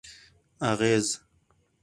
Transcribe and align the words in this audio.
اغېز: 0.69 1.07